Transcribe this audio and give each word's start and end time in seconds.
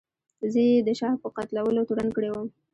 زه 0.51 0.59
یې 0.69 0.75
د 0.87 0.89
شاه 0.99 1.15
په 1.23 1.27
قتلولو 1.35 1.87
تورن 1.87 2.09
کړی 2.15 2.29
وم. 2.31 2.47